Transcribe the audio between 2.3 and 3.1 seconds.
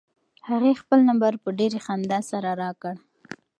سره راکړ.